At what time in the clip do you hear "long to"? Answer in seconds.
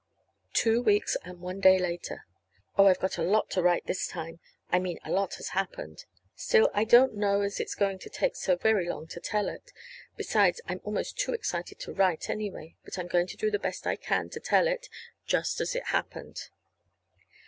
8.89-9.19